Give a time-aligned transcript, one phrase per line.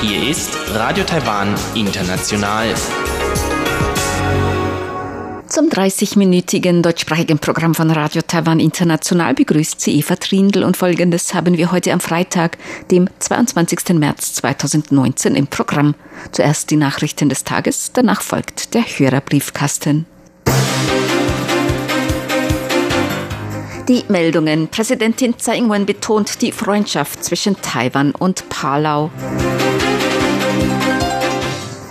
[0.00, 2.74] Hier ist Radio Taiwan International.
[5.48, 11.58] Zum 30-minütigen deutschsprachigen Programm von Radio Taiwan International begrüßt sie Eva Trindl und folgendes haben
[11.58, 12.56] wir heute am Freitag,
[12.90, 13.90] dem 22.
[13.98, 15.94] März 2019 im Programm.
[16.32, 20.06] Zuerst die Nachrichten des Tages, danach folgt der Hörerbriefkasten.
[23.88, 24.66] Die Meldungen.
[24.66, 29.12] Präsidentin Tsai Ing-wen betont die Freundschaft zwischen Taiwan und Palau.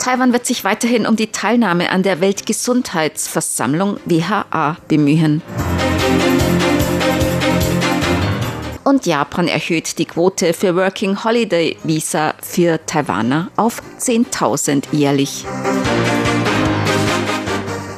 [0.03, 5.41] Taiwan wird sich weiterhin um die Teilnahme an der Weltgesundheitsversammlung WHA bemühen.
[8.83, 15.45] Und Japan erhöht die Quote für Working Holiday Visa für Taiwaner auf 10.000 jährlich.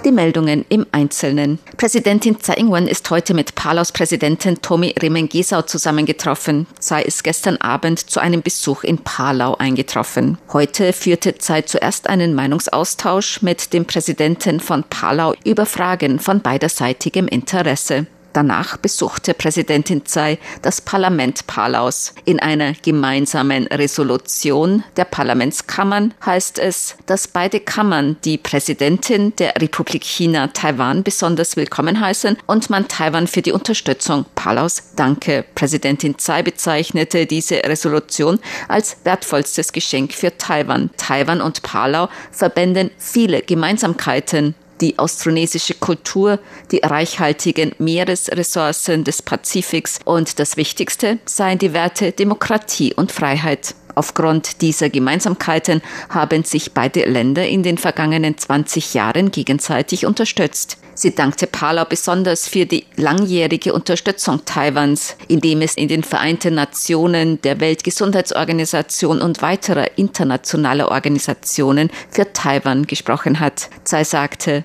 [0.07, 1.59] Die Meldungen im Einzelnen.
[1.75, 6.65] Präsidentin Tsai Ing-wen ist heute mit Palaus Präsidentin Tomi Remengesau zusammengetroffen.
[6.79, 10.37] Tsai ist gestern Abend zu einem Besuch in Palau eingetroffen.
[10.54, 17.27] Heute führte Tsai zuerst einen Meinungsaustausch mit dem Präsidenten von Palau über Fragen von beiderseitigem
[17.27, 18.07] Interesse.
[18.38, 22.13] Danach besuchte Präsidentin Tsai das Parlament Palaus.
[22.24, 30.04] In einer gemeinsamen Resolution der Parlamentskammern heißt es, dass beide Kammern die Präsidentin der Republik
[30.04, 35.44] China Taiwan besonders willkommen heißen und man Taiwan für die Unterstützung Palaus danke.
[35.55, 40.91] Präsidentin Tsai bezeichnete diese Resolution als wertvollstes Geschenk für Taiwan.
[40.96, 46.39] Taiwan und Palau verbänden viele Gemeinsamkeiten die austronesische Kultur,
[46.71, 53.75] die reichhaltigen Meeresressourcen des Pazifiks und das Wichtigste seien die Werte Demokratie und Freiheit.
[53.98, 60.77] Aufgrund dieser Gemeinsamkeiten haben sich beide Länder in den vergangenen 20 Jahren gegenseitig unterstützt.
[60.93, 67.41] Sie dankte Palau besonders für die langjährige Unterstützung Taiwans, indem es in den Vereinten Nationen,
[67.41, 73.69] der Weltgesundheitsorganisation und weiterer internationaler Organisationen für Taiwan gesprochen hat.
[73.83, 74.63] Tsai sagte,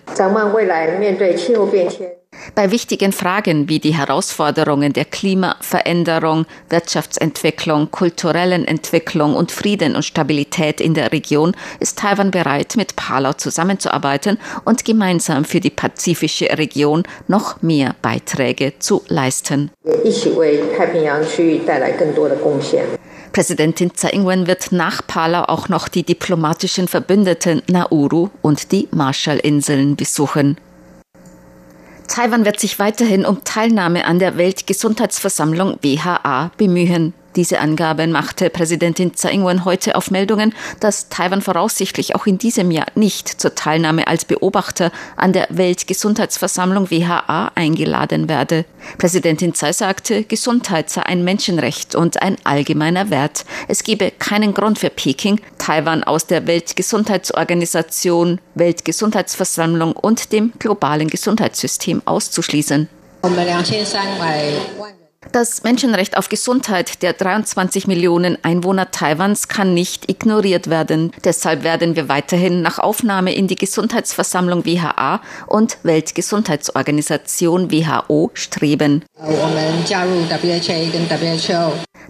[2.54, 10.81] bei wichtigen Fragen wie die Herausforderungen der Klimaveränderung, Wirtschaftsentwicklung, kulturellen Entwicklung und Frieden und Stabilität
[10.81, 17.02] in der Region ist Taiwan bereit, mit Palau zusammenzuarbeiten und gemeinsam für die pazifische Region
[17.28, 19.70] noch mehr Beiträge zu leisten.
[23.32, 29.97] Präsidentin Tsai Ing-wen wird nach Palau auch noch die diplomatischen Verbündeten Nauru und die Marshallinseln
[29.97, 30.58] besuchen.
[32.12, 37.14] Taiwan wird sich weiterhin um Teilnahme an der Weltgesundheitsversammlung WHA bemühen.
[37.37, 42.70] Diese Angaben machte Präsidentin Tsai Ing-wen heute auf Meldungen, dass Taiwan voraussichtlich auch in diesem
[42.70, 48.66] Jahr nicht zur Teilnahme als Beobachter an der Weltgesundheitsversammlung WHA eingeladen werde.
[48.98, 53.47] Präsidentin Tsai sagte, Gesundheit sei ein Menschenrecht und ein allgemeiner Wert.
[53.66, 62.03] Es gebe keinen Grund für Peking, Taiwan aus der Weltgesundheitsorganisation, Weltgesundheitsversammlung und dem globalen Gesundheitssystem
[62.04, 62.88] auszuschließen.
[65.30, 71.12] Das Menschenrecht auf Gesundheit der 23 Millionen Einwohner Taiwans kann nicht ignoriert werden.
[71.24, 79.04] Deshalb werden wir weiterhin nach Aufnahme in die Gesundheitsversammlung WHA und Weltgesundheitsorganisation WHO streben.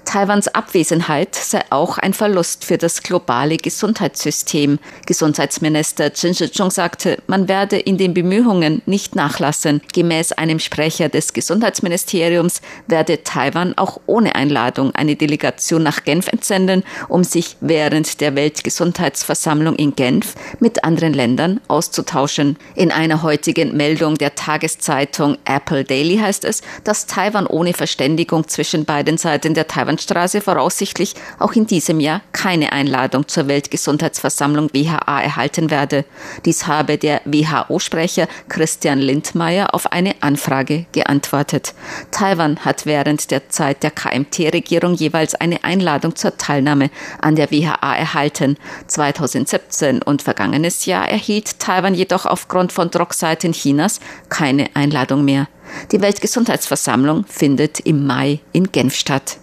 [0.04, 4.78] Taiwans Abwesenheit sei auch ein Verlust für das globale Gesundheitssystem.
[5.06, 9.80] Gesundheitsminister Chen Shih-chung sagte, man werde in den Bemühungen nicht nachlassen.
[9.92, 16.84] Gemäß einem Sprecher des Gesundheitsministeriums werde Taiwan auch ohne Einladung eine Delegation nach Genf entsenden,
[17.08, 22.56] um sich während der Weltgesundheitsversammlung in Genf mit anderen Ländern auszutauschen.
[22.74, 28.84] In einer heutigen Meldung der Tageszeitung Apple Daily heißt es, dass Taiwan ohne Verständigung zwischen
[28.84, 35.20] beiden Seiten der Taiwan Straße voraussichtlich auch in diesem Jahr keine Einladung zur Weltgesundheitsversammlung WHA
[35.22, 36.04] erhalten werde.
[36.44, 41.74] Dies habe der WHO-Sprecher Christian Lindmeier auf eine Anfrage geantwortet.
[42.10, 46.90] Taiwan hat während der Zeit der KMT-Regierung jeweils eine Einladung zur Teilnahme
[47.20, 48.56] an der WHA erhalten.
[48.86, 55.48] 2017 und vergangenes Jahr erhielt Taiwan jedoch aufgrund von Druckseiten Chinas keine Einladung mehr.
[55.90, 59.38] Die Weltgesundheitsversammlung findet im Mai in Genf statt.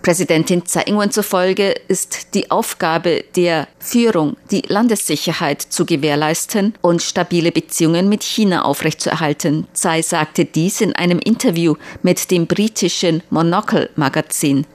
[0.00, 7.52] Präsidentin Tsai Ing-wen zufolge ist die Aufgabe der Führung, die Landessicherheit zu gewährleisten und stabile
[7.52, 9.68] Beziehungen mit China aufrechtzuerhalten.
[9.74, 14.66] Tsai sagte dies in einem Interview mit dem britischen Monocle Magazin.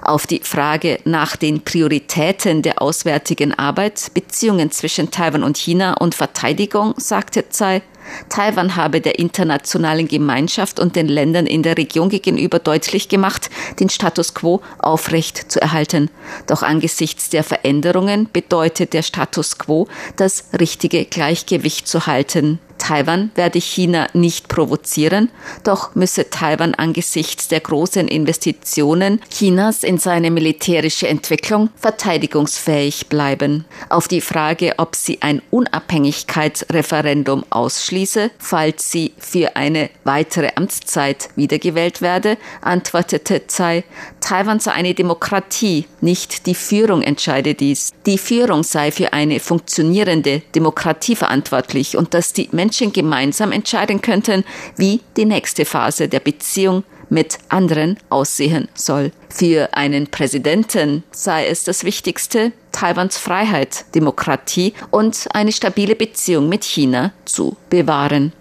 [0.00, 6.14] Auf die Frage nach den Prioritäten der auswärtigen Arbeit, Beziehungen zwischen Taiwan und China und
[6.14, 7.82] Verteidigung sagte Tsai,
[8.28, 13.50] Taiwan habe der internationalen Gemeinschaft und den Ländern in der Region gegenüber deutlich gemacht,
[13.80, 16.10] den Status quo aufrecht zu erhalten.
[16.46, 22.58] Doch angesichts der Veränderungen bedeutet der Status quo, das richtige Gleichgewicht zu halten.
[22.82, 25.30] Taiwan werde China nicht provozieren,
[25.62, 33.66] doch müsse Taiwan angesichts der großen Investitionen Chinas in seine militärische Entwicklung verteidigungsfähig bleiben.
[33.88, 42.02] Auf die Frage, ob sie ein Unabhängigkeitsreferendum ausschließe, falls sie für eine weitere Amtszeit wiedergewählt
[42.02, 43.84] werde, antwortete Tsai,
[44.18, 47.92] Taiwan sei eine Demokratie, nicht die Führung entscheide dies.
[48.06, 54.00] Die Führung sei für eine funktionierende Demokratie verantwortlich und dass die Menschen Menschen gemeinsam entscheiden
[54.00, 54.44] könnten,
[54.78, 59.12] wie die nächste Phase der Beziehung mit anderen aussehen soll.
[59.28, 66.64] Für einen Präsidenten sei es das Wichtigste, Taiwans Freiheit, Demokratie und eine stabile Beziehung mit
[66.64, 68.32] China zu bewahren.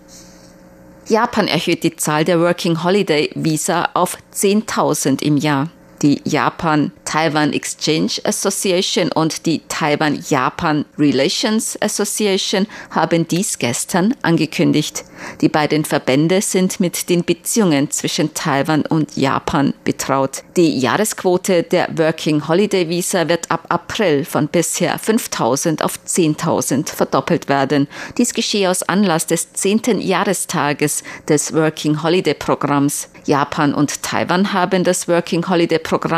[1.09, 5.69] Japan erhöht die Zahl der Working Holiday Visa auf 10.000 im Jahr.
[6.01, 15.03] Die Japan Taiwan Exchange Association und die Taiwan-Japan Relations Association haben dies gestern angekündigt.
[15.41, 20.43] Die beiden Verbände sind mit den Beziehungen zwischen Taiwan und Japan betraut.
[20.57, 27.49] Die Jahresquote der Working Holiday Visa wird ab April von bisher 5000 auf 10.000 verdoppelt
[27.49, 27.87] werden.
[28.17, 33.09] Dies geschehe aus Anlass des zehnten Jahrestages des Working Holiday Programms.
[33.25, 35.77] Japan und Taiwan haben das Working Holiday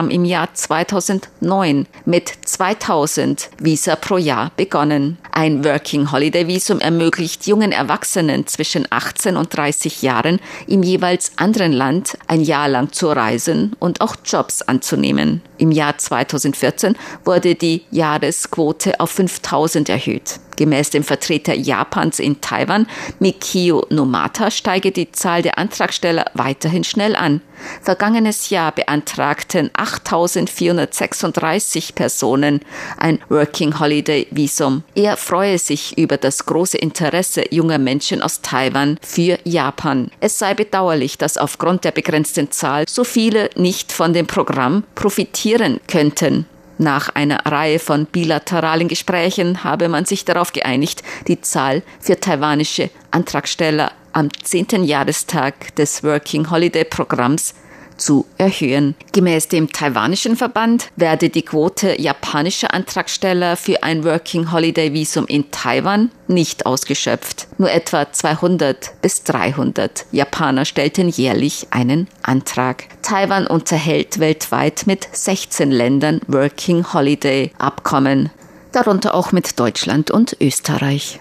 [0.10, 5.18] im Jahr 2000 2009 mit 2000 Visa pro Jahr begonnen.
[5.31, 11.74] Ein Working Holiday Visum ermöglicht jungen Erwachsenen zwischen 18 und 30 Jahren im jeweils anderen
[11.74, 15.42] Land ein Jahr lang zu reisen und auch Jobs anzunehmen.
[15.63, 20.42] Im Jahr 2014 wurde die Jahresquote auf 5000 erhöht.
[20.57, 22.86] Gemäß dem Vertreter Japans in Taiwan,
[23.19, 27.39] Mikio Nomata, steige die Zahl der Antragsteller weiterhin schnell an.
[27.81, 32.60] Vergangenes Jahr beantragten 8.436 Personen
[32.98, 34.83] ein Working Holiday Visum.
[34.95, 40.12] Er freue sich über das große Interesse junger Menschen aus Taiwan für Japan.
[40.19, 45.52] Es sei bedauerlich, dass aufgrund der begrenzten Zahl so viele nicht von dem Programm profitieren
[45.88, 46.45] könnten.
[46.77, 52.89] Nach einer Reihe von bilateralen Gesprächen habe man sich darauf geeinigt, die Zahl für taiwanische
[53.11, 54.83] Antragsteller am 10.
[54.83, 57.53] Jahrestag des Working Holiday Programms
[57.98, 58.95] zu erhöhen.
[59.12, 65.51] Gemäß dem taiwanischen Verband werde die Quote japanischer Antragsteller für ein Working Holiday Visum in
[65.51, 67.48] Taiwan nicht ausgeschöpft.
[67.57, 72.86] Nur etwa 200 bis 300 Japaner stellten jährlich einen Antrag.
[73.01, 78.30] Taiwan unterhält weltweit mit 16 Ländern Working Holiday Abkommen,
[78.72, 81.19] darunter auch mit Deutschland und Österreich.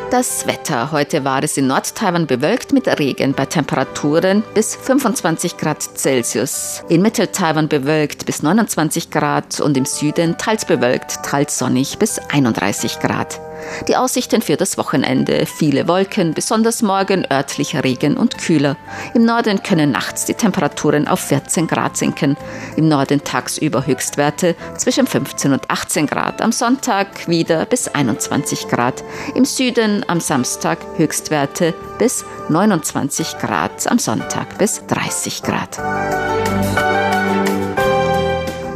[0.09, 0.93] Das Wetter.
[0.93, 6.81] Heute war es in Nordtaiwan bewölkt mit Regen bei Temperaturen bis 25 Grad Celsius.
[6.87, 13.01] In Mitteltaiwan bewölkt bis 29 Grad und im Süden teils bewölkt, teils sonnig bis 31
[13.01, 13.41] Grad.
[13.87, 15.45] Die Aussichten für das Wochenende.
[15.45, 18.77] Viele Wolken, besonders morgen örtlicher Regen und kühler.
[19.13, 22.37] Im Norden können nachts die Temperaturen auf 14 Grad sinken.
[22.75, 26.41] Im Norden tagsüber Höchstwerte zwischen 15 und 18 Grad.
[26.41, 29.03] Am Sonntag wieder bis 21 Grad.
[29.35, 33.87] Im Süden am Samstag Höchstwerte bis 29 Grad.
[33.87, 35.77] Am Sonntag bis 30 Grad.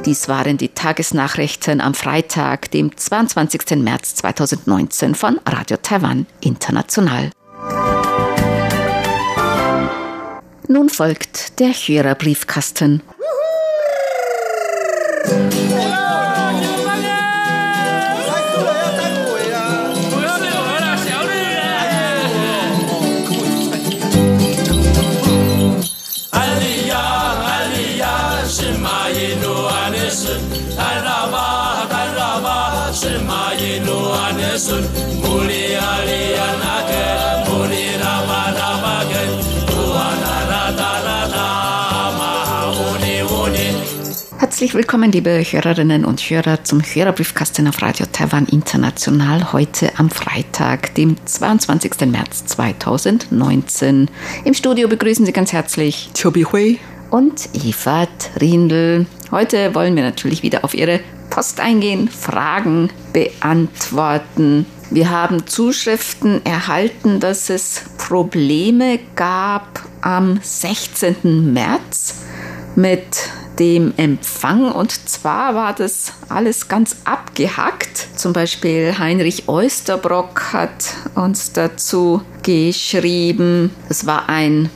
[0.05, 3.77] Dies waren die Tagesnachrichten am Freitag, dem 22.
[3.77, 7.29] März 2019 von Radio Taiwan International.
[10.67, 13.01] Nun folgt der Hörerbriefkasten.
[15.23, 15.60] Briefkasten.
[34.61, 34.85] Sun
[35.23, 37.05] muli ali anake
[37.47, 39.31] muli rama rama gen
[39.69, 41.47] tuana rata rata
[44.37, 50.93] Herzlich willkommen, liebe Hörerinnen und Hörer, zum Hörerbriefkasten auf Radio Taiwan International heute am Freitag,
[50.95, 52.07] dem 22.
[52.07, 54.09] März 2019.
[54.43, 56.79] Im Studio begrüßen Sie ganz herzlich Chobi Hui
[57.11, 59.05] und Eva Trindl.
[59.31, 64.65] Heute wollen wir natürlich wieder auf Ihre Post eingehen, Fragen beantworten.
[64.89, 71.53] Wir haben Zuschriften erhalten, dass es Probleme gab am 16.
[71.53, 72.15] März
[72.75, 73.05] mit
[73.57, 74.69] dem Empfang.
[74.69, 78.09] Und zwar war das alles ganz abgehackt.
[78.17, 83.69] Zum Beispiel Heinrich Oysterbrock hat uns dazu geschrieben.
[83.87, 84.69] Es war ein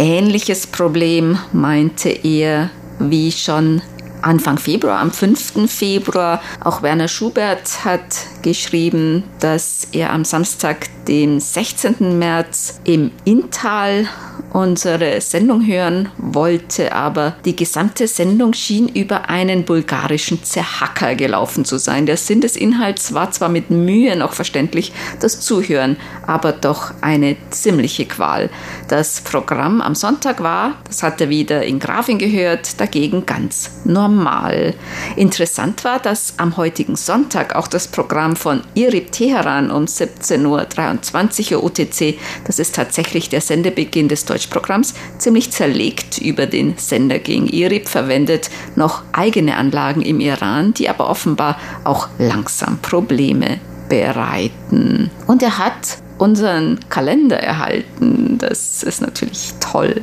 [0.00, 3.82] ähnliches Problem, meinte er, wie schon
[4.22, 5.70] Anfang Februar, am 5.
[5.70, 6.40] Februar.
[6.62, 12.18] Auch Werner Schubert hat geschrieben, dass er am Samstag, dem 16.
[12.18, 14.06] März, im Inntal
[14.50, 21.78] unsere Sendung hören wollte, aber die gesamte Sendung schien über einen bulgarischen Zerhacker gelaufen zu
[21.78, 22.06] sein.
[22.06, 27.36] Der Sinn des Inhalts war zwar mit Mühe noch verständlich, das Zuhören, aber doch eine
[27.50, 28.50] ziemliche Qual.
[28.88, 34.74] Das Programm am Sonntag war, das hat er wieder in Grafing gehört, dagegen ganz normal.
[35.16, 41.64] Interessant war, dass am heutigen Sonntag auch das Programm von IRIB Teheran um 17.23 Uhr
[41.64, 47.46] UTC, das ist tatsächlich der Sendebeginn des Deutschen Deutschprogramms ziemlich zerlegt über den Sender gegen
[47.46, 55.10] IRIB verwendet, noch eigene Anlagen im Iran, die aber offenbar auch langsam Probleme bereiten.
[55.26, 58.38] Und er hat unseren Kalender erhalten.
[58.38, 60.02] Das ist natürlich toll.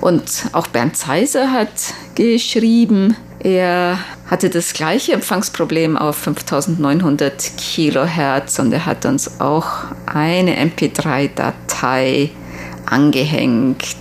[0.00, 1.70] Und auch Bernd Zeiser hat
[2.14, 3.98] geschrieben, er
[4.30, 9.68] hatte das gleiche Empfangsproblem auf 5900 Kilohertz und er hat uns auch
[10.06, 12.30] eine MP3-Datei
[12.86, 13.96] angehängt.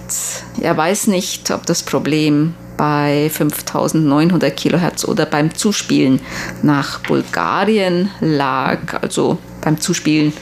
[0.60, 6.20] Er weiß nicht, ob das Problem bei 5900 Kilohertz oder beim Zuspielen
[6.62, 9.02] nach Bulgarien lag.
[9.02, 10.34] Also beim Zuspielen,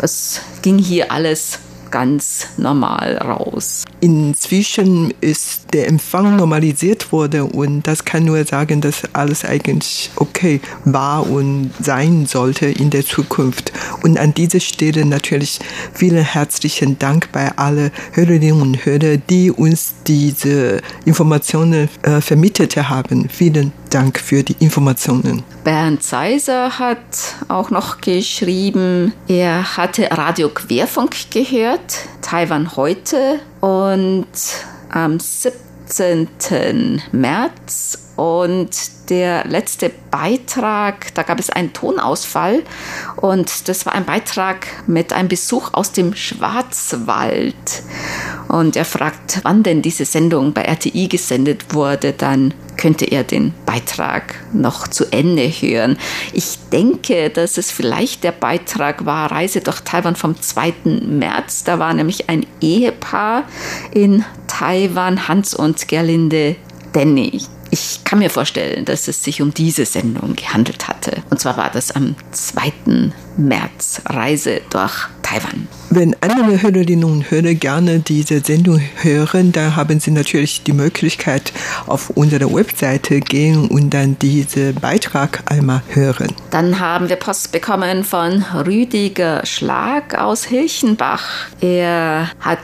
[0.00, 1.60] es ging hier alles
[1.96, 3.86] ganz normal raus.
[4.00, 10.60] Inzwischen ist der Empfang normalisiert worden und das kann nur sagen, dass alles eigentlich okay
[10.84, 13.72] war und sein sollte in der Zukunft.
[14.02, 15.58] Und an dieser Stelle natürlich
[15.94, 23.30] vielen herzlichen Dank bei allen Hörerinnen und Hörern, die uns diese Informationen äh, vermittelt haben.
[23.30, 25.42] Vielen Dank für die Informationen.
[25.64, 26.98] Bernd Seiser hat
[27.48, 31.85] auch noch geschrieben, er hatte Radio Querfunk gehört,
[32.22, 34.26] Taiwan heute und
[34.90, 37.02] am 17.
[37.12, 42.62] März und der letzte Beitrag, da gab es einen Tonausfall
[43.16, 47.82] und das war ein Beitrag mit einem Besuch aus dem Schwarzwald.
[48.48, 53.54] Und er fragt, wann denn diese Sendung bei RTI gesendet wurde, dann könnte er den
[53.64, 55.96] Beitrag noch zu Ende hören.
[56.32, 60.74] Ich denke, dass es vielleicht der Beitrag war Reise durch Taiwan vom 2.
[61.06, 61.64] März.
[61.64, 63.44] Da war nämlich ein Ehepaar
[63.92, 66.56] in Taiwan, Hans und Gerlinde
[66.94, 67.42] Denny.
[67.70, 71.22] Ich kann mir vorstellen, dass es sich um diese Sendung gehandelt hatte.
[71.30, 73.12] Und zwar war das am 2.
[73.36, 75.66] März Reise durch Taiwan.
[75.90, 81.52] Wenn andere Hörerinnen und Hörer gerne diese Sendung hören, dann haben sie natürlich die Möglichkeit,
[81.86, 86.28] auf unsere Webseite gehen und dann diesen Beitrag einmal hören.
[86.50, 91.24] Dann haben wir Post bekommen von Rüdiger Schlag aus Hilchenbach.
[91.60, 92.58] Er hat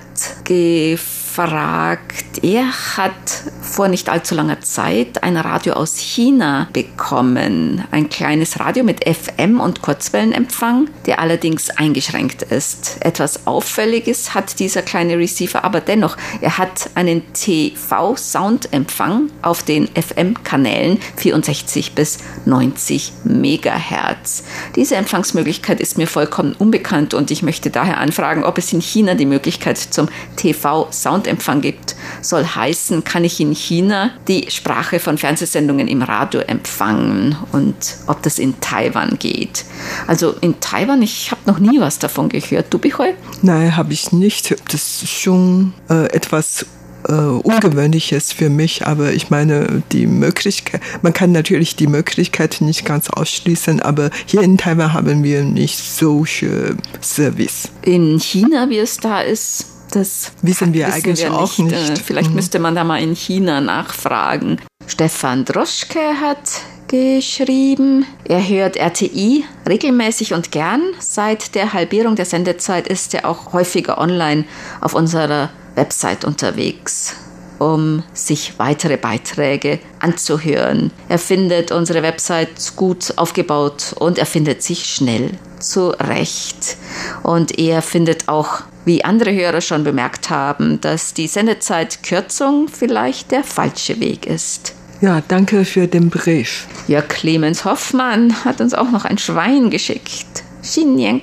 [0.45, 2.45] gefragt, gefragt.
[2.45, 7.83] Er hat vor nicht allzu langer Zeit ein Radio aus China bekommen.
[7.91, 12.99] Ein kleines Radio mit FM und Kurzwellenempfang, der allerdings eingeschränkt ist.
[13.01, 16.19] Etwas Auffälliges hat dieser kleine Receiver aber dennoch.
[16.43, 24.45] Er hat einen TV-Soundempfang auf den FM-Kanälen 64 bis 90 Megahertz.
[24.77, 29.15] Diese Empfangsmöglichkeit ist mir vollkommen unbekannt und ich möchte daher anfragen, ob es in China
[29.15, 35.19] die Möglichkeit zum TV-Sound Soundempfang gibt, soll heißen, kann ich in China die Sprache von
[35.19, 37.75] Fernsehsendungen im Radio empfangen und
[38.07, 39.65] ob das in Taiwan geht.
[40.07, 42.67] Also in Taiwan, ich habe noch nie was davon gehört.
[42.71, 43.15] Du, Bichoy?
[43.43, 44.55] Nein, habe ich nicht.
[44.73, 46.67] Das ist schon äh, etwas
[47.09, 52.85] äh, Ungewöhnliches für mich, aber ich meine, die Möglichkeit, man kann natürlich die Möglichkeit nicht
[52.85, 57.71] ganz ausschließen, aber hier in Taiwan haben wir nicht solche Service.
[57.83, 61.71] In China, wie es da ist, das wissen wir wissen eigentlich wir auch nicht.
[61.71, 61.99] nicht.
[61.99, 62.37] Vielleicht mhm.
[62.37, 64.61] müsste man da mal in China nachfragen.
[64.87, 68.05] Stefan Droschke hat geschrieben.
[68.25, 70.83] Er hört RTI regelmäßig und gern.
[70.99, 74.45] Seit der Halbierung der Sendezeit ist er auch häufiger online
[74.81, 77.17] auf unserer Website unterwegs
[77.63, 80.91] um sich weitere Beiträge anzuhören.
[81.09, 86.77] Er findet unsere Website gut aufgebaut und er findet sich schnell zurecht.
[87.23, 93.45] Und er findet auch, wie andere Hörer schon bemerkt haben, dass die Sendezeitkürzung vielleicht der
[93.45, 94.75] falsche Weg ist.
[95.01, 96.67] Ja, danke für den Brief.
[96.89, 100.45] Ja, Clemens Hoffmann hat uns auch noch ein Schwein geschickt.
[100.63, 101.21] Xinyan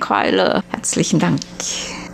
[0.70, 1.40] Herzlichen Dank.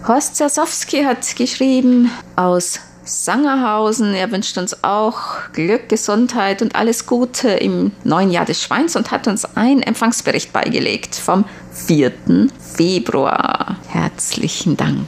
[0.07, 4.15] Horst Zasowski hat geschrieben aus Sangerhausen.
[4.15, 5.19] Er wünscht uns auch
[5.53, 10.53] Glück, Gesundheit und alles Gute im neuen Jahr des Schweins und hat uns einen Empfangsbericht
[10.53, 12.13] beigelegt vom 4.
[12.59, 13.77] Februar.
[13.89, 15.07] Herzlichen Dank.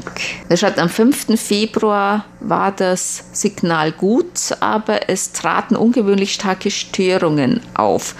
[0.49, 1.40] Er schreibt, am 5.
[1.40, 8.14] Februar war das Signal gut, aber es traten ungewöhnlich starke Störungen auf.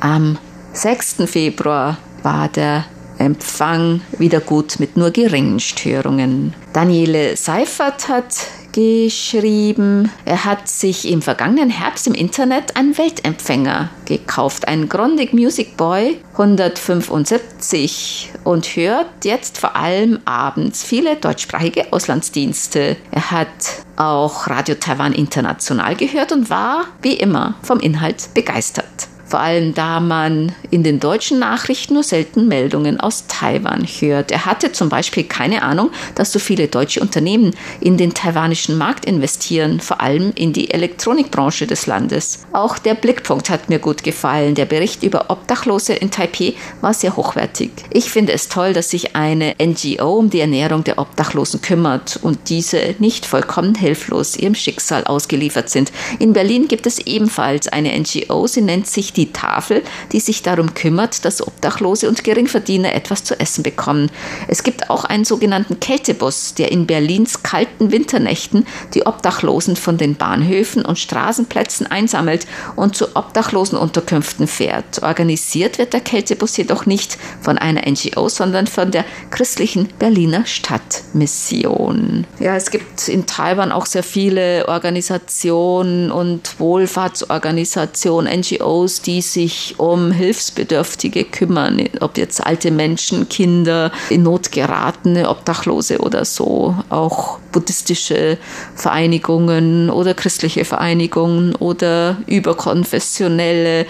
[0.00, 0.38] Am
[0.72, 1.16] 6.
[1.26, 2.84] Februar war der
[3.18, 6.54] Empfang wieder gut mit nur geringen Störungen.
[6.72, 8.34] Daniele Seifert hat
[8.72, 15.76] geschrieben, er hat sich im vergangenen Herbst im Internet einen Weltempfänger gekauft, einen Grundig Music
[15.76, 22.96] Boy 175 und hört jetzt vor allem abends viele deutschsprachige Auslandsdienste.
[23.10, 23.48] Er hat
[23.96, 30.00] auch Radio Taiwan International gehört und war, wie immer, vom Inhalt begeistert vor allem da
[30.00, 34.32] man in den deutschen Nachrichten nur selten Meldungen aus Taiwan hört.
[34.32, 39.04] Er hatte zum Beispiel keine Ahnung, dass so viele deutsche Unternehmen in den taiwanischen Markt
[39.04, 42.40] investieren, vor allem in die Elektronikbranche des Landes.
[42.52, 44.56] Auch der Blickpunkt hat mir gut gefallen.
[44.56, 47.70] Der Bericht über Obdachlose in Taipei war sehr hochwertig.
[47.90, 52.48] Ich finde es toll, dass sich eine NGO um die Ernährung der Obdachlosen kümmert und
[52.48, 55.92] diese nicht vollkommen hilflos ihrem Schicksal ausgeliefert sind.
[56.18, 60.42] In Berlin gibt es ebenfalls eine NGO, sie nennt sich die die Tafel, die sich
[60.42, 64.10] darum kümmert, dass Obdachlose und Geringverdiener etwas zu essen bekommen.
[64.48, 70.14] Es gibt auch einen sogenannten Kältebus, der in Berlins kalten Winternächten die Obdachlosen von den
[70.14, 75.02] Bahnhöfen und Straßenplätzen einsammelt und zu Obdachlosenunterkünften fährt.
[75.02, 82.26] Organisiert wird der Kältebus jedoch nicht von einer NGO, sondern von der christlichen Berliner Stadtmission.
[82.38, 89.74] Ja, es gibt in Taiwan auch sehr viele Organisationen und Wohlfahrtsorganisationen, NGOs, die die sich
[89.78, 97.40] um Hilfsbedürftige kümmern, ob jetzt alte Menschen, Kinder, in Not geratene, Obdachlose oder so, auch
[97.50, 98.38] buddhistische
[98.76, 103.86] Vereinigungen oder christliche Vereinigungen oder überkonfessionelle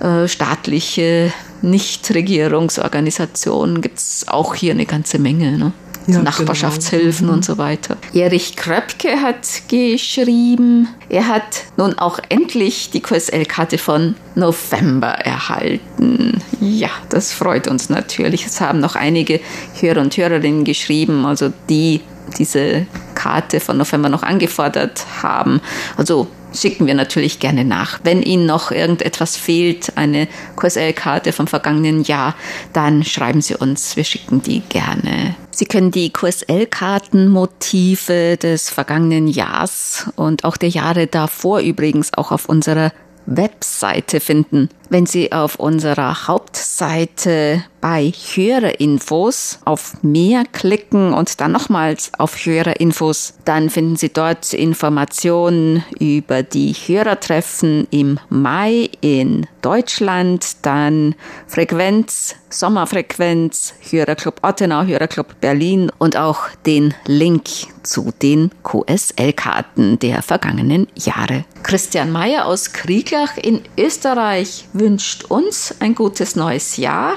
[0.00, 5.56] äh, staatliche Nichtregierungsorganisationen gibt es auch hier eine ganze Menge.
[5.56, 5.72] Ne?
[6.08, 7.36] Ja, Nachbarschaftshilfen genau.
[7.36, 7.96] und so weiter.
[8.12, 16.42] Erich Kröpke hat geschrieben, er hat nun auch endlich die QSL-Karte von November erhalten.
[16.60, 18.46] Ja, das freut uns natürlich.
[18.46, 19.40] Es haben noch einige
[19.80, 22.00] Hörer und Hörerinnen geschrieben, also die
[22.36, 25.60] diese Karte von November noch angefordert haben.
[25.96, 28.00] Also schicken wir natürlich gerne nach.
[28.04, 32.34] Wenn Ihnen noch irgendetwas fehlt, eine QSL-Karte vom vergangenen Jahr,
[32.72, 33.96] dann schreiben Sie uns.
[33.96, 35.34] Wir schicken die gerne.
[35.50, 42.48] Sie können die QSL-Kartenmotive des vergangenen Jahres und auch der Jahre davor übrigens auch auf
[42.48, 42.92] unserer
[43.28, 44.70] Webseite finden.
[44.90, 53.34] Wenn Sie auf unserer Hauptseite bei Hörerinfos auf mehr klicken und dann nochmals auf Hörerinfos,
[53.44, 61.14] dann finden Sie dort Informationen über die Hörertreffen im Mai in Deutschland, dann
[61.46, 67.44] Frequenz, Sommerfrequenz, Hörerclub Ottenau, Hörerclub Berlin und auch den Link
[67.82, 71.44] zu den QSL-Karten der vergangenen Jahre.
[71.68, 77.16] Christian Mayer aus Krieglach in Österreich wünscht uns ein gutes neues Jahr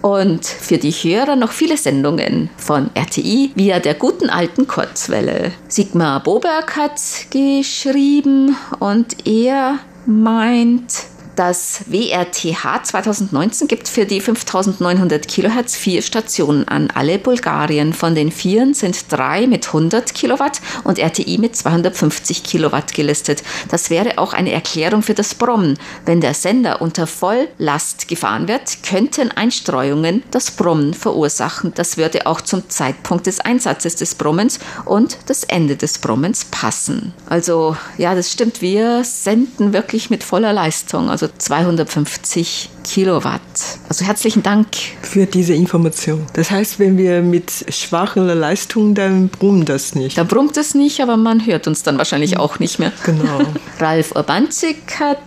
[0.00, 5.52] und für die Hörer noch viele Sendungen von RTI via der guten alten Kurzwelle.
[5.68, 15.74] Sigmar Boberg hat geschrieben und er meint, Das WRTH 2019 gibt für die 5900 Kilohertz
[15.74, 16.90] vier Stationen an.
[16.94, 17.94] Alle Bulgarien.
[17.94, 23.42] Von den vieren sind drei mit 100 Kilowatt und RTI mit 250 Kilowatt gelistet.
[23.70, 25.78] Das wäre auch eine Erklärung für das Brummen.
[26.04, 31.72] Wenn der Sender unter Volllast gefahren wird, könnten Einstreuungen das Brummen verursachen.
[31.74, 37.14] Das würde auch zum Zeitpunkt des Einsatzes des Brummens und das Ende des Brummens passen.
[37.26, 38.60] Also ja, das stimmt.
[38.60, 41.08] Wir senden wirklich mit voller Leistung.
[41.08, 43.40] Also also 250 Kilowatt.
[43.88, 44.66] Also herzlichen Dank.
[45.02, 46.26] Für diese Information.
[46.32, 50.18] Das heißt, wenn wir mit schwacher Leistung, dann brummt das nicht.
[50.18, 52.92] Da brummt es nicht, aber man hört uns dann wahrscheinlich auch nicht mehr.
[53.04, 53.40] Genau.
[53.78, 55.18] Ralf Urbanzik hat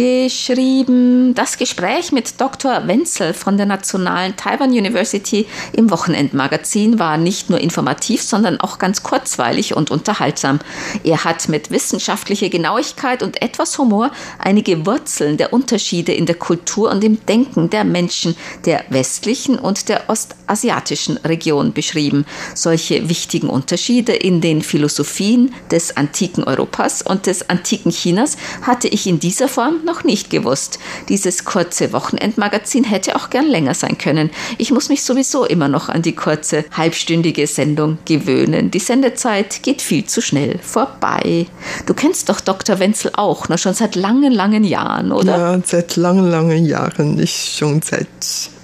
[0.00, 2.86] geschrieben, das Gespräch mit Dr.
[2.86, 9.02] Wenzel von der Nationalen Taiwan University im Wochenendmagazin war nicht nur informativ, sondern auch ganz
[9.02, 10.60] kurzweilig und unterhaltsam.
[11.04, 16.90] Er hat mit wissenschaftlicher Genauigkeit und etwas Humor einige Wurzeln der Unterschiede in der Kultur
[16.90, 22.24] und im Denken der Menschen der westlichen und der ostasiatischen Region beschrieben.
[22.54, 29.06] Solche wichtigen Unterschiede in den Philosophien des antiken Europas und des antiken Chinas hatte ich
[29.06, 30.78] in dieser Form noch nicht gewusst.
[31.08, 34.30] Dieses kurze Wochenendmagazin hätte auch gern länger sein können.
[34.56, 38.70] Ich muss mich sowieso immer noch an die kurze halbstündige Sendung gewöhnen.
[38.70, 41.46] Die Sendezeit geht viel zu schnell vorbei.
[41.86, 42.78] Du kennst doch Dr.
[42.78, 45.36] Wenzel auch, noch schon seit langen, langen Jahren, oder?
[45.36, 47.16] Ja, seit langen, langen Jahren.
[47.16, 48.06] Nicht schon seit,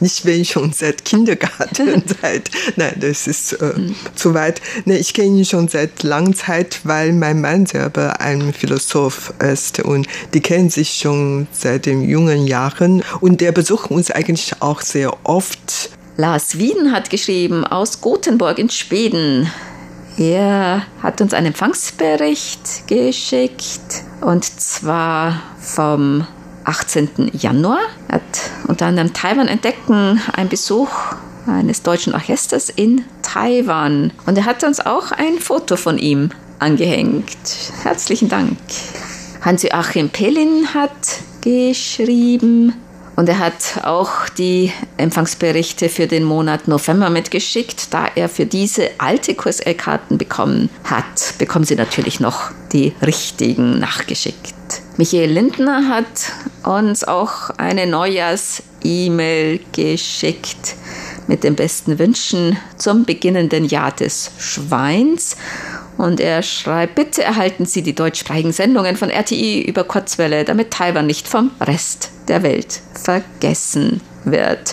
[0.00, 2.02] nicht wenn schon seit Kindergarten.
[2.22, 3.94] seit, nein, das ist äh, hm.
[4.14, 4.60] zu weit.
[4.84, 9.80] Nee, ich kenne ihn schon seit langer Zeit, weil mein Mann selber ein Philosoph ist
[9.80, 14.60] und die kennen sich schon schon seit den jungen Jahren und der besucht uns eigentlich
[14.60, 15.90] auch sehr oft.
[16.16, 19.50] Lars Wieden hat geschrieben aus Gothenburg in Schweden.
[20.18, 26.26] Er hat uns einen Empfangsbericht geschickt und zwar vom
[26.64, 27.30] 18.
[27.32, 27.78] Januar.
[28.08, 30.88] Er hat unter anderem Taiwan entdecken, ein Besuch
[31.46, 34.12] eines deutschen Orchesters in Taiwan.
[34.26, 37.26] Und er hat uns auch ein Foto von ihm angehängt.
[37.82, 38.56] Herzlichen Dank.
[39.42, 40.90] Hans-Joachim Pellin hat
[41.40, 42.74] geschrieben
[43.14, 47.94] und er hat auch die Empfangsberichte für den Monat November mitgeschickt.
[47.94, 54.54] Da er für diese alte QSL-Karten bekommen hat, bekommen Sie natürlich noch die richtigen nachgeschickt.
[54.98, 56.32] Michael Lindner hat
[56.64, 60.74] uns auch eine Neujahrs-E-Mail geschickt
[61.26, 65.36] mit den besten Wünschen zum beginnenden Jahr des Schweins.
[65.98, 71.06] Und er schreibt, bitte erhalten Sie die deutschsprachigen Sendungen von RTI über Kurzwelle, damit Taiwan
[71.06, 74.72] nicht vom Rest der Welt vergessen wird.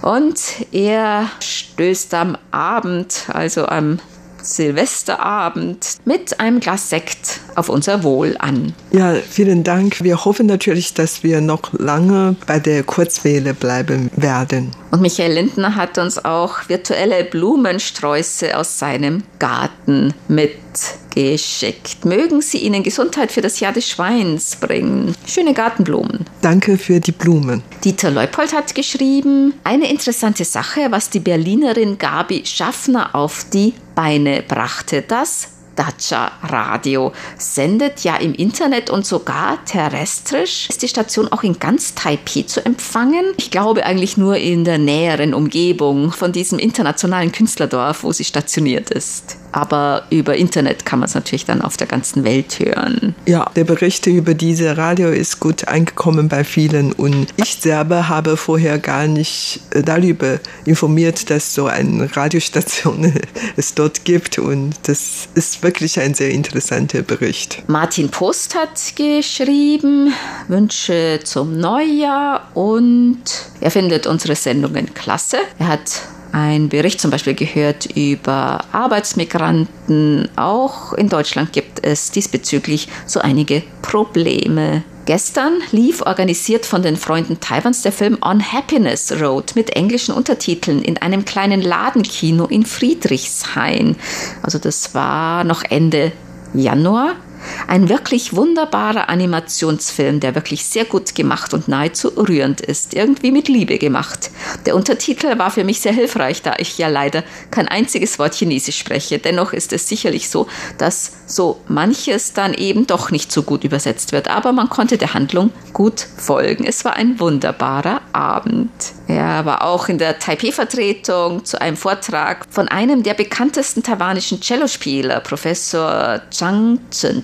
[0.00, 0.40] Und
[0.72, 3.98] er stößt am Abend, also am
[4.42, 8.74] Silvesterabend mit einem Glas Sekt auf unser Wohl an.
[8.92, 10.02] Ja, vielen Dank.
[10.02, 14.70] Wir hoffen natürlich, dass wir noch lange bei der Kurzwelle bleiben werden.
[14.90, 22.04] Und Michael Lindner hat uns auch virtuelle Blumensträuße aus seinem Garten mitgeschickt.
[22.06, 25.14] Mögen sie Ihnen Gesundheit für das Jahr des Schweins bringen.
[25.26, 26.24] Schöne Gartenblumen.
[26.40, 27.62] Danke für die Blumen.
[27.84, 34.44] Dieter Leupold hat geschrieben, eine interessante Sache, was die Berlinerin Gabi Schaffner auf die Beine
[34.46, 35.02] brachte.
[35.02, 40.68] Das Dacia Radio sendet ja im Internet und sogar terrestrisch.
[40.68, 43.24] Ist die Station auch in ganz Taipei zu empfangen?
[43.38, 48.88] Ich glaube eigentlich nur in der näheren Umgebung von diesem internationalen Künstlerdorf, wo sie stationiert
[48.90, 53.14] ist aber über Internet kann man es natürlich dann auf der ganzen Welt hören.
[53.26, 58.36] Ja, der Bericht über diese Radio ist gut angekommen bei vielen und ich selber habe
[58.36, 63.12] vorher gar nicht äh, darüber informiert, dass so eine Radiostation
[63.56, 67.62] es dort gibt und das ist wirklich ein sehr interessanter Bericht.
[67.66, 70.12] Martin Post hat geschrieben,
[70.48, 73.22] Wünsche zum Neujahr und
[73.60, 75.38] er findet unsere Sendungen klasse.
[75.58, 80.28] Er hat ein Bericht zum Beispiel gehört über Arbeitsmigranten.
[80.36, 84.82] Auch in Deutschland gibt es diesbezüglich so einige Probleme.
[85.06, 90.82] Gestern lief organisiert von den Freunden Taiwans der Film On Happiness Road mit englischen Untertiteln
[90.82, 93.96] in einem kleinen Ladenkino in Friedrichshain.
[94.42, 96.12] Also das war noch Ende
[96.52, 97.16] Januar.
[97.66, 102.94] Ein wirklich wunderbarer Animationsfilm, der wirklich sehr gut gemacht und nahezu rührend ist.
[102.94, 104.30] Irgendwie mit Liebe gemacht.
[104.66, 108.78] Der Untertitel war für mich sehr hilfreich, da ich ja leider kein einziges Wort Chinesisch
[108.78, 109.18] spreche.
[109.18, 110.46] Dennoch ist es sicherlich so,
[110.78, 114.28] dass so manches dann eben doch nicht so gut übersetzt wird.
[114.28, 116.64] Aber man konnte der Handlung gut folgen.
[116.64, 118.70] Es war ein wunderbarer Abend.
[119.06, 125.20] Er war auch in der Taipei-Vertretung zu einem Vortrag von einem der bekanntesten taiwanischen Cellospieler,
[125.20, 126.78] Professor Zhang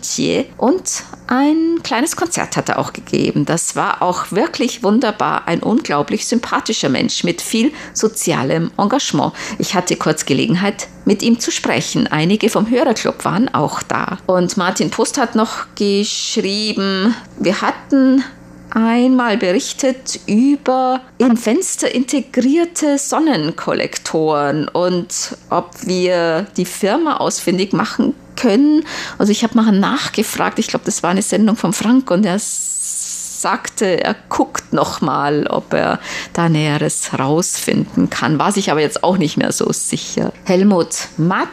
[0.05, 0.47] Zhenjie.
[0.57, 3.45] Und ein kleines Konzert hat er auch gegeben.
[3.47, 5.49] Das war auch wirklich wunderbar.
[5.49, 9.33] Ein unglaublich sympathischer Mensch mit viel sozialem Engagement.
[9.59, 12.07] Ich hatte kurz Gelegenheit, mit ihm zu sprechen.
[12.07, 14.19] Einige vom Hörerclub waren auch da.
[14.27, 18.23] Und Martin Post hat noch geschrieben, wir hatten
[18.75, 28.85] einmal berichtet über in Fenster integrierte Sonnenkollektoren und ob wir die Firma ausfindig machen können.
[29.17, 32.37] Also ich habe mal nachgefragt, ich glaube, das war eine Sendung von Frank und er
[33.45, 36.01] sagte, er guckt noch mal, ob er
[36.33, 38.39] da Näheres rausfinden kann.
[38.39, 40.33] War sich aber jetzt auch nicht mehr so sicher.
[40.45, 41.49] Helmut Matt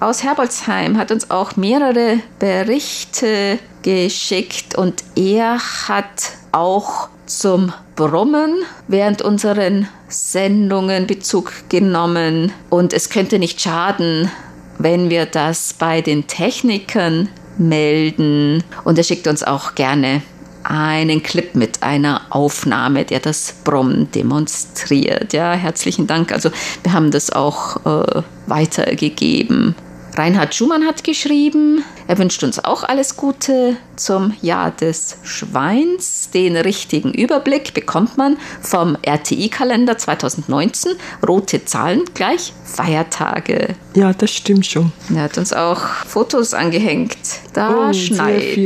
[0.00, 8.56] aus Herbolzheim hat uns auch mehrere Berichte geschickt und er hat auch zum Brummen
[8.88, 14.32] während unseren Sendungen Bezug genommen und es könnte nicht schaden,
[14.78, 18.64] wenn wir das bei den Technikern melden.
[18.82, 20.22] Und er schickt uns auch gerne
[20.70, 25.32] einen Clip mit einer Aufnahme, der das Brummen demonstriert.
[25.32, 26.32] Ja, herzlichen Dank.
[26.32, 26.50] Also
[26.82, 29.74] wir haben das auch äh, weitergegeben.
[30.16, 36.30] Reinhard Schumann hat geschrieben, er wünscht uns auch alles Gute zum Jahr des Schweins.
[36.30, 40.92] Den richtigen Überblick bekommt man vom RTI-Kalender 2019.
[41.26, 43.74] Rote Zahlen gleich Feiertage.
[43.94, 44.90] Ja, das stimmt schon.
[45.14, 47.18] Er hat uns auch Fotos angehängt.
[47.52, 48.56] Da Oh, schneit.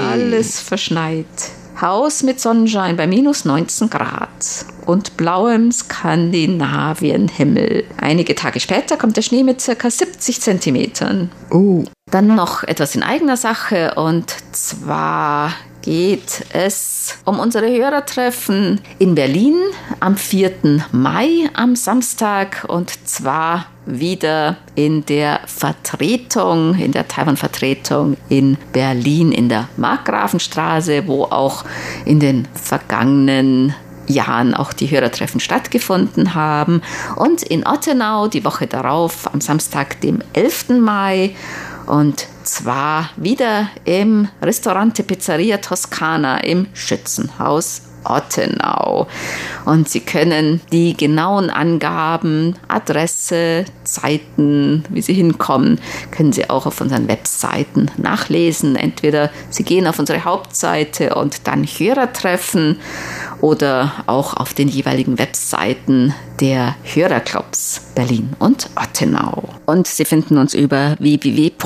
[0.00, 1.26] Alles verschneit.
[1.80, 7.84] Haus mit Sonnenschein bei minus 19 Grad und blauem Skandinavienhimmel.
[8.00, 11.30] Einige Tage später kommt der Schnee mit circa 70 Zentimetern.
[11.50, 19.14] Oh, Dann noch etwas in eigener Sache und zwar geht es um unsere Hörertreffen in
[19.14, 19.56] Berlin
[20.00, 20.84] am 4.
[20.92, 29.48] Mai am Samstag und zwar wieder in der Vertretung, in der Taiwan-Vertretung in Berlin in
[29.48, 31.64] der Markgrafenstraße, wo auch
[32.04, 33.74] in den vergangenen
[34.08, 36.82] Jahren auch die Hörertreffen stattgefunden haben.
[37.16, 40.80] Und in Ottenau die Woche darauf, am Samstag, dem 11.
[40.80, 41.34] Mai.
[41.88, 49.06] Und zwar wieder im Restaurante Pizzeria Toscana im Schützenhaus Ottenau.
[49.64, 56.80] Und Sie können die genauen Angaben, Adresse, Zeiten, wie Sie hinkommen, können Sie auch auf
[56.80, 58.76] unseren Webseiten nachlesen.
[58.76, 62.78] Entweder Sie gehen auf unsere Hauptseite und dann Hörertreffen
[63.40, 69.48] oder auch auf den jeweiligen Webseiten der Hörerclubs Berlin und Ottenau.
[69.66, 71.58] Und Sie finden uns über www.rti.org.tv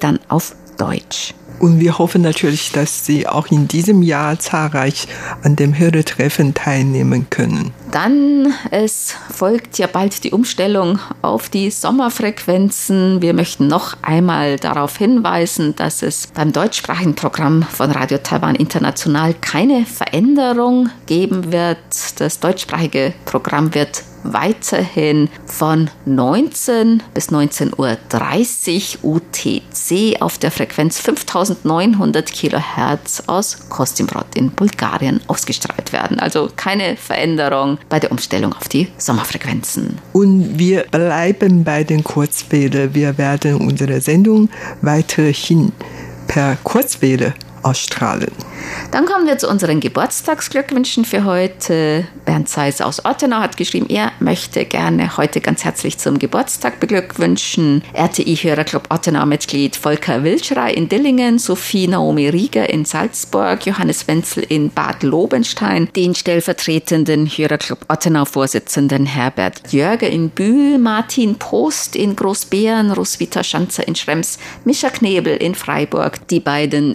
[0.00, 1.34] dann auf Deutsch.
[1.60, 5.06] Und wir hoffen natürlich, dass Sie auch in diesem Jahr zahlreich
[5.42, 7.72] an dem Hörertreffen teilnehmen können.
[7.92, 13.20] Dann, es folgt ja bald die Umstellung auf die Sommerfrequenzen.
[13.20, 19.34] Wir möchten noch einmal darauf hinweisen, dass es beim deutschsprachigen Programm von Radio Taiwan International
[19.34, 21.78] keine Veränderung geben wird.
[22.16, 32.32] Das deutschsprachige Programm wird weiterhin von 19 bis 19.30 Uhr UTC auf der Frequenz 5900
[32.32, 36.18] Kilohertz aus Kostimbrod in Bulgarien ausgestrahlt werden.
[36.18, 39.98] Also keine Veränderung bei der Umstellung auf die Sommerfrequenzen.
[40.12, 42.94] Und wir bleiben bei den Kurzwelle.
[42.94, 44.48] Wir werden unsere Sendung
[44.82, 45.72] weiterhin
[46.26, 48.30] per Kurzwelle ausstrahlen.
[48.90, 52.06] Dann kommen wir zu unseren Geburtstagsglückwünschen für heute.
[52.24, 57.82] Bernd Seis aus Ottenau hat geschrieben, er möchte gerne heute ganz herzlich zum Geburtstag beglückwünschen.
[57.94, 65.02] RTI-Hörerclub Ottenau-Mitglied Volker Wilschrei in Dillingen, Sophie Naomi Rieger in Salzburg, Johannes Wenzel in Bad
[65.02, 73.86] Lobenstein, den stellvertretenden Hörerclub Ottenau-Vorsitzenden Herbert Jörger in Bühl, Martin Post in Großbären, Roswitha Schanzer
[73.86, 76.94] in Schrems, Mischa Knebel in Freiburg, die beiden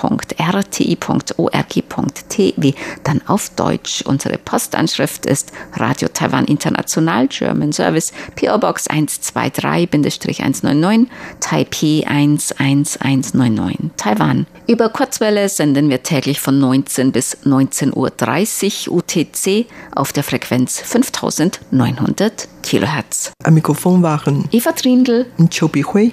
[3.04, 4.02] Dann auf Deutsch.
[4.06, 11.06] Unsere Postanschrift ist Radio Taiwan International German Service PO Box 123-199
[11.40, 14.46] Taipei 11199 Taiwan.
[14.66, 20.80] Über Kurzwelle senden wir täglich von 19 bis 19.30 Uhr UTC CC auf der Frequenz
[20.80, 23.32] 5900 kHz.
[23.42, 26.12] Am Mikrofon waren Eva Trindl und Chobi Hui.